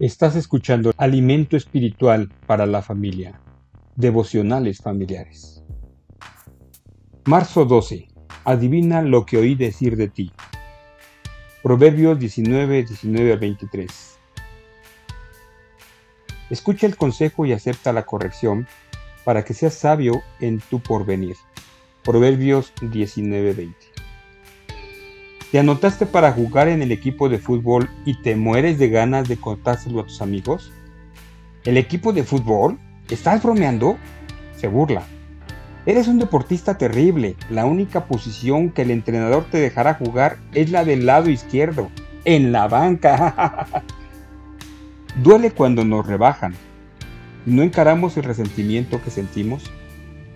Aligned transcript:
Estás 0.00 0.34
escuchando 0.34 0.92
Alimento 0.96 1.56
Espiritual 1.56 2.28
para 2.48 2.66
la 2.66 2.82
Familia. 2.82 3.40
Devocionales 3.94 4.78
familiares. 4.78 5.62
Marzo 7.26 7.64
12. 7.64 8.08
Adivina 8.44 9.02
lo 9.02 9.24
que 9.24 9.36
oí 9.36 9.54
decir 9.54 9.96
de 9.96 10.08
ti. 10.08 10.32
Proverbios 11.62 12.18
19, 12.18 12.82
19 12.82 13.32
a 13.34 13.36
23. 13.36 14.18
Escucha 16.50 16.88
el 16.88 16.96
consejo 16.96 17.46
y 17.46 17.52
acepta 17.52 17.92
la 17.92 18.04
corrección 18.04 18.66
para 19.22 19.44
que 19.44 19.54
seas 19.54 19.74
sabio 19.74 20.24
en 20.40 20.58
tu 20.58 20.80
porvenir. 20.80 21.36
Proverbios 22.02 22.72
19, 22.82 23.52
20. 23.52 23.93
¿Te 25.54 25.60
anotaste 25.60 26.04
para 26.04 26.32
jugar 26.32 26.66
en 26.66 26.82
el 26.82 26.90
equipo 26.90 27.28
de 27.28 27.38
fútbol 27.38 27.88
y 28.04 28.14
te 28.14 28.34
mueres 28.34 28.76
de 28.76 28.88
ganas 28.88 29.28
de 29.28 29.36
contárselo 29.36 30.00
a 30.00 30.04
tus 30.04 30.20
amigos? 30.20 30.72
¿El 31.62 31.76
equipo 31.76 32.12
de 32.12 32.24
fútbol? 32.24 32.76
¿Estás 33.08 33.40
bromeando? 33.40 33.96
Se 34.56 34.66
burla. 34.66 35.04
Eres 35.86 36.08
un 36.08 36.18
deportista 36.18 36.76
terrible. 36.76 37.36
La 37.50 37.66
única 37.66 38.06
posición 38.06 38.70
que 38.70 38.82
el 38.82 38.90
entrenador 38.90 39.44
te 39.48 39.58
dejará 39.58 39.94
jugar 39.94 40.38
es 40.54 40.72
la 40.72 40.84
del 40.84 41.06
lado 41.06 41.30
izquierdo, 41.30 41.88
en 42.24 42.50
la 42.50 42.66
banca. 42.66 43.84
Duele 45.22 45.52
cuando 45.52 45.84
nos 45.84 46.04
rebajan. 46.04 46.56
No 47.46 47.62
encaramos 47.62 48.16
el 48.16 48.24
resentimiento 48.24 49.00
que 49.04 49.12
sentimos. 49.12 49.70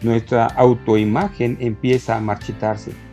Nuestra 0.00 0.46
autoimagen 0.46 1.56
empieza 1.58 2.16
a 2.16 2.20
marchitarse 2.20 3.07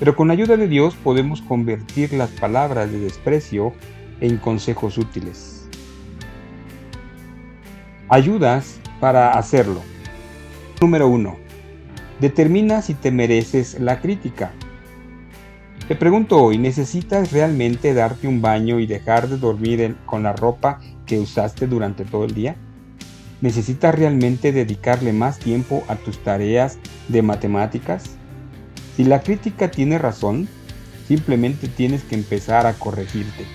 pero 0.00 0.16
con 0.16 0.28
la 0.28 0.32
ayuda 0.32 0.56
de 0.56 0.66
Dios 0.66 0.96
podemos 0.96 1.42
convertir 1.42 2.14
las 2.14 2.30
palabras 2.30 2.90
de 2.90 2.98
desprecio 2.98 3.74
en 4.22 4.38
consejos 4.38 4.96
útiles. 4.96 5.68
Ayudas 8.08 8.80
para 8.98 9.32
hacerlo. 9.32 9.82
Número 10.80 11.06
1. 11.06 11.36
Determina 12.18 12.80
si 12.80 12.94
te 12.94 13.10
mereces 13.10 13.78
la 13.78 14.00
crítica. 14.00 14.52
Te 15.86 15.94
pregunto 15.96 16.42
hoy, 16.42 16.56
¿necesitas 16.56 17.30
realmente 17.30 17.92
darte 17.92 18.26
un 18.26 18.40
baño 18.40 18.80
y 18.80 18.86
dejar 18.86 19.28
de 19.28 19.36
dormir 19.36 19.96
con 20.06 20.22
la 20.22 20.32
ropa 20.32 20.80
que 21.04 21.18
usaste 21.18 21.66
durante 21.66 22.06
todo 22.06 22.24
el 22.24 22.32
día? 22.32 22.56
¿Necesitas 23.42 23.94
realmente 23.94 24.50
dedicarle 24.52 25.12
más 25.12 25.38
tiempo 25.38 25.82
a 25.88 25.96
tus 25.96 26.22
tareas 26.22 26.78
de 27.08 27.20
matemáticas? 27.20 28.19
Si 29.00 29.06
la 29.06 29.22
crítica 29.22 29.70
tiene 29.70 29.96
razón, 29.96 30.46
simplemente 31.08 31.68
tienes 31.68 32.04
que 32.04 32.14
empezar 32.14 32.66
a 32.66 32.74
corregirte. 32.74 33.46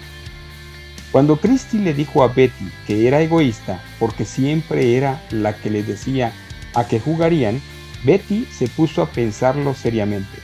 Cuando 1.11 1.39
Christy 1.39 1.77
le 1.77 1.93
dijo 1.93 2.23
a 2.23 2.29
Betty 2.29 2.71
que 2.87 3.07
era 3.07 3.21
egoísta 3.21 3.79
porque 3.99 4.25
siempre 4.25 4.97
era 4.97 5.21
la 5.29 5.55
que 5.55 5.69
le 5.69 5.83
decía 5.83 6.33
a 6.73 6.87
que 6.87 6.99
jugarían, 6.99 7.61
Betty 8.03 8.47
se 8.51 8.67
puso 8.67 9.03
a 9.03 9.11
pensarlo 9.11 9.75
seriamente. 9.75 10.39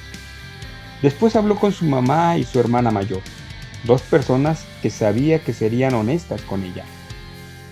Después 1.02 1.36
habló 1.36 1.56
con 1.56 1.72
su 1.72 1.86
mamá 1.86 2.38
y 2.38 2.44
su 2.44 2.60
hermana 2.60 2.92
mayor, 2.92 3.24
dos 3.86 4.04
personas 4.04 4.66
que 4.84 4.92
sabía 4.92 5.40
que 5.40 5.54
serían 5.54 5.96
honestas 5.96 6.44
con 6.44 6.64
ella. 6.64 6.86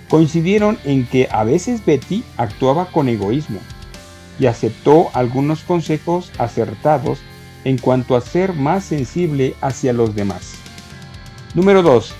Coincidieron 0.10 0.80
en 0.84 1.06
que 1.06 1.28
a 1.30 1.44
veces 1.44 1.86
Betty 1.86 2.24
actuaba 2.38 2.88
con 2.88 3.08
egoísmo 3.08 3.60
y 4.40 4.46
aceptó 4.46 5.10
algunos 5.14 5.62
consejos 5.62 6.32
acertados 6.38 7.20
en 7.66 7.78
cuanto 7.78 8.16
a 8.16 8.22
ser 8.22 8.54
más 8.54 8.86
sensible 8.86 9.54
hacia 9.62 9.94
los 9.94 10.16
demás. 10.16 10.54
Número 11.54 11.84
2. 11.84 12.14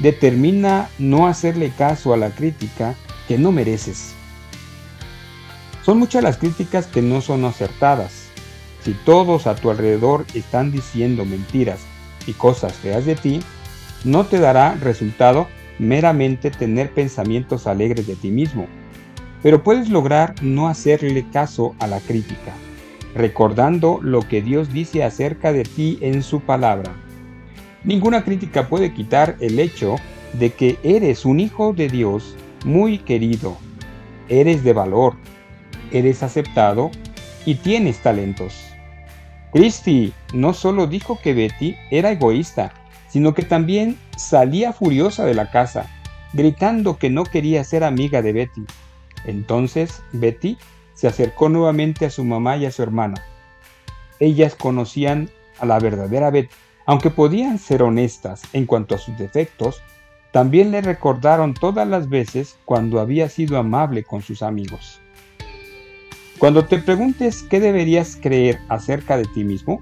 Determina 0.00 0.88
no 0.98 1.28
hacerle 1.28 1.70
caso 1.70 2.12
a 2.12 2.16
la 2.16 2.30
crítica 2.30 2.96
que 3.28 3.38
no 3.38 3.52
mereces. 3.52 4.14
Son 5.84 5.98
muchas 5.98 6.24
las 6.24 6.38
críticas 6.38 6.86
que 6.86 7.02
no 7.02 7.20
son 7.20 7.44
acertadas. 7.44 8.24
Si 8.82 8.92
todos 8.92 9.46
a 9.46 9.54
tu 9.54 9.70
alrededor 9.70 10.26
están 10.34 10.72
diciendo 10.72 11.24
mentiras 11.24 11.80
y 12.26 12.32
cosas 12.32 12.72
feas 12.72 13.04
de 13.04 13.14
ti, 13.14 13.40
no 14.02 14.26
te 14.26 14.40
dará 14.40 14.74
resultado 14.74 15.46
meramente 15.78 16.50
tener 16.50 16.92
pensamientos 16.92 17.66
alegres 17.66 18.06
de 18.06 18.16
ti 18.16 18.30
mismo 18.30 18.66
pero 19.44 19.62
puedes 19.62 19.90
lograr 19.90 20.34
no 20.40 20.68
hacerle 20.68 21.26
caso 21.30 21.76
a 21.78 21.86
la 21.86 22.00
crítica, 22.00 22.54
recordando 23.14 24.00
lo 24.00 24.22
que 24.22 24.40
Dios 24.40 24.72
dice 24.72 25.04
acerca 25.04 25.52
de 25.52 25.64
ti 25.64 25.98
en 26.00 26.22
su 26.22 26.40
palabra. 26.40 26.94
Ninguna 27.84 28.24
crítica 28.24 28.70
puede 28.70 28.94
quitar 28.94 29.36
el 29.40 29.60
hecho 29.60 29.96
de 30.32 30.54
que 30.54 30.78
eres 30.82 31.26
un 31.26 31.40
hijo 31.40 31.74
de 31.74 31.90
Dios 31.90 32.36
muy 32.64 32.96
querido, 32.96 33.58
eres 34.30 34.64
de 34.64 34.72
valor, 34.72 35.12
eres 35.92 36.22
aceptado 36.22 36.90
y 37.44 37.56
tienes 37.56 37.98
talentos. 37.98 38.64
Christy 39.52 40.14
no 40.32 40.54
solo 40.54 40.86
dijo 40.86 41.18
que 41.22 41.34
Betty 41.34 41.76
era 41.90 42.12
egoísta, 42.12 42.72
sino 43.08 43.34
que 43.34 43.42
también 43.42 43.98
salía 44.16 44.72
furiosa 44.72 45.26
de 45.26 45.34
la 45.34 45.50
casa, 45.50 45.84
gritando 46.32 46.96
que 46.96 47.10
no 47.10 47.24
quería 47.24 47.62
ser 47.62 47.84
amiga 47.84 48.22
de 48.22 48.32
Betty. 48.32 48.64
Entonces 49.24 50.02
Betty 50.12 50.58
se 50.94 51.08
acercó 51.08 51.48
nuevamente 51.48 52.06
a 52.06 52.10
su 52.10 52.24
mamá 52.24 52.56
y 52.56 52.66
a 52.66 52.70
su 52.70 52.82
hermana. 52.82 53.22
Ellas 54.20 54.54
conocían 54.54 55.30
a 55.58 55.66
la 55.66 55.78
verdadera 55.78 56.30
Betty. 56.30 56.54
Aunque 56.86 57.10
podían 57.10 57.58
ser 57.58 57.82
honestas 57.82 58.42
en 58.52 58.66
cuanto 58.66 58.94
a 58.94 58.98
sus 58.98 59.16
defectos, 59.16 59.82
también 60.32 60.70
le 60.70 60.80
recordaron 60.82 61.54
todas 61.54 61.88
las 61.88 62.08
veces 62.08 62.58
cuando 62.64 63.00
había 63.00 63.28
sido 63.28 63.58
amable 63.58 64.04
con 64.04 64.20
sus 64.20 64.42
amigos. 64.42 65.00
Cuando 66.38 66.66
te 66.66 66.78
preguntes 66.78 67.42
qué 67.44 67.60
deberías 67.60 68.18
creer 68.20 68.58
acerca 68.68 69.16
de 69.16 69.24
ti 69.24 69.44
mismo, 69.44 69.80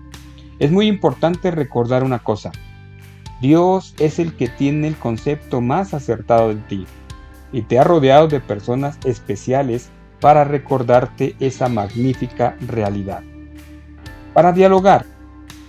es 0.59 0.71
muy 0.71 0.87
importante 0.87 1.51
recordar 1.51 2.05
una 2.05 2.21
cosa. 2.21 2.53
Dios 3.41 3.95
es 3.99 4.19
el 4.21 4.37
que 4.37 4.49
tiene 4.49 4.87
el 4.87 4.97
concepto 4.97 5.61
más 5.61 5.95
acertado 5.95 6.51
de 6.51 6.61
ti 6.69 6.87
y 7.53 7.63
te 7.63 7.79
ha 7.79 7.85
rodeado 7.85 8.29
de 8.29 8.41
personas 8.41 8.99
especiales 9.05 9.91
para 10.21 10.45
recordarte 10.45 11.37
esa 11.41 11.69
magnífica 11.69 12.57
realidad. 12.67 13.23
Para 14.33 14.53
dialogar, 14.53 15.05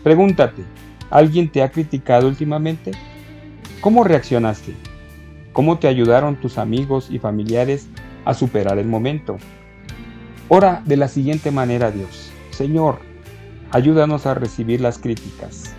pregúntate, 0.04 0.64
¿alguien 1.10 1.52
te 1.52 1.62
ha 1.62 1.72
criticado 1.72 2.28
últimamente? 2.28 2.92
¿Cómo 3.82 4.04
reaccionaste? 4.04 4.74
¿Cómo 5.52 5.78
te 5.78 5.88
ayudaron 5.88 6.38
tus 6.38 6.58
amigos 6.58 7.10
y 7.12 7.20
familiares 7.20 7.90
a 8.26 8.34
superar 8.34 8.78
el 8.78 8.88
momento? 8.88 9.38
Ora 10.48 10.82
de 10.86 10.98
la 10.98 11.08
siguiente 11.08 11.52
manera 11.52 11.88
a 11.88 11.92
Dios. 11.92 12.32
Señor, 12.52 13.00
ayúdanos 13.72 14.26
a 14.26 14.36
recibir 14.36 14.82
las 14.82 15.00
críticas. 15.00 15.74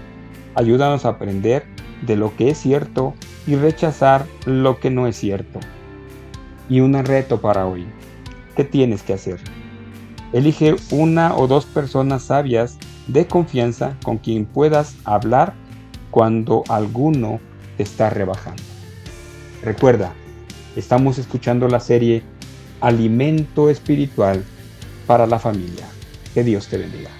Ayúdanos 0.55 1.05
a 1.05 1.11
aprender 1.11 1.65
de 2.03 2.17
lo 2.17 2.37
que 2.37 2.51
es 2.51 2.59
cierto 2.59 3.15
y 3.47 3.57
rechazar 3.57 4.27
lo 4.45 4.79
que 4.79 4.91
no 4.91 5.07
es 5.07 5.17
cierto 5.17 5.61
y 6.69 6.81
un 6.81 6.95
reto 7.05 7.41
para 7.41 7.67
hoy. 7.67 7.87
¿Qué 8.57 8.65
tienes 8.65 9.03
que 9.03 9.15
hacer? 9.15 9.41
Elige 10.33 10.77
una 10.91 11.37
o 11.37 11.47
dos 11.47 11.65
personas 11.65 12.25
sabias 12.25 12.79
de 13.07 13.27
confianza 13.27 13.97
con 14.03 14.19
quien 14.19 14.47
puedas 14.47 14.97
hablar 15.05 15.55
cuando 16.11 16.65
alguno 16.69 17.41
te 17.77 17.83
está 17.83 18.11
rebajando. 18.11 18.63
Recuerda, 19.63 20.13
estamos 20.77 21.19
escuchando 21.19 21.69
la 21.69 21.81
serie 21.81 22.23
Alimento 22.81 23.71
Espiritual 23.71 24.45
para 25.07 25.27
la 25.27 25.39
Familia. 25.39 25.87
Que 26.35 26.45
Dios 26.45 26.69
te 26.69 26.79
bendiga. 26.79 27.11